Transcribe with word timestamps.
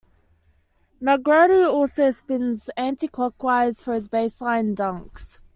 McGrady 0.99 1.71
also 1.71 2.09
spins 2.09 2.71
anti-clockwise 2.75 3.83
for 3.83 3.93
his 3.93 4.09
baseline 4.09 4.73
dunks. 4.73 5.41